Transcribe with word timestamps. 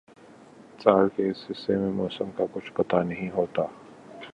سال 0.79 1.09
کے 1.15 1.29
اس 1.29 1.45
حصے 1.51 1.75
میں 1.77 1.91
موسم 1.91 2.31
کا 2.31 2.45
کچھ 2.51 2.71
پتا 2.73 3.03
نہیں 3.03 3.29
ہوتا 3.29 3.61